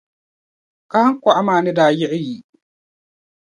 Kahiŋkɔɣu 0.91 1.41
maa 1.47 1.63
ni 1.63 1.71
daa 1.77 1.91
yiɣi 1.97 2.19
yi. 2.27 2.37